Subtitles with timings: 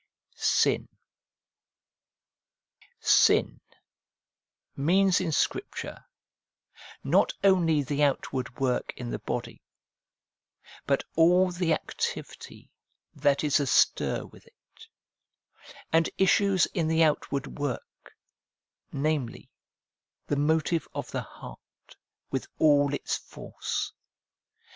[0.33, 0.89] Sin.'
[3.23, 3.61] Sin'
[4.75, 6.05] means in Scripture,
[7.03, 9.61] not only the outward work in the body,
[10.87, 12.71] but all the activity
[13.13, 14.87] that is astir with it,
[15.93, 18.15] and issues in the outward work,
[18.91, 19.51] namely,
[20.25, 21.95] the motive of the heart,
[22.31, 23.93] with all its force.